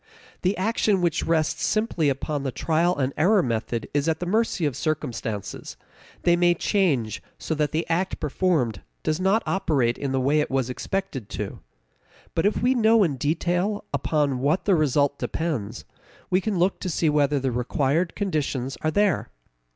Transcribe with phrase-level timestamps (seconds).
[0.41, 4.65] The action which rests simply upon the trial and error method is at the mercy
[4.65, 5.77] of circumstances;
[6.23, 10.49] they may change so that the act performed does not operate in the way it
[10.49, 11.59] was expected to.
[12.33, 15.85] But if we know in detail upon what the result depends,
[16.31, 19.29] we can look to see whether the required conditions are there.